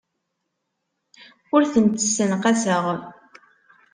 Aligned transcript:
Ur 1.55 1.63
tent-ssenqaseɣ. 1.73 2.85